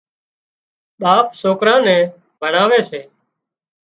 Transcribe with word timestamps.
ٻاپ 1.01 1.27
سوڪران 1.41 1.79
نين 1.85 2.01
ڀڻاوي 2.39 2.81
سي 2.89 3.01